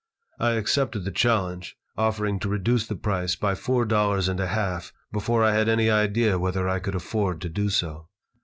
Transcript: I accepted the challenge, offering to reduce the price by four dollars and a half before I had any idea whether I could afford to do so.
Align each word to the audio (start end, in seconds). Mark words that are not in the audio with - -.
I 0.39 0.53
accepted 0.53 1.05
the 1.05 1.11
challenge, 1.11 1.77
offering 1.95 2.39
to 2.39 2.49
reduce 2.49 2.87
the 2.87 2.95
price 2.95 3.35
by 3.35 3.53
four 3.53 3.85
dollars 3.85 4.27
and 4.27 4.39
a 4.39 4.47
half 4.47 4.91
before 5.11 5.43
I 5.43 5.53
had 5.53 5.69
any 5.69 5.91
idea 5.91 6.39
whether 6.39 6.67
I 6.67 6.79
could 6.79 6.95
afford 6.95 7.39
to 7.41 7.49
do 7.49 7.69
so. 7.69 8.07